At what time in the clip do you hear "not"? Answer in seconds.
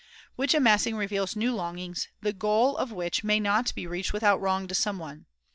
3.39-3.71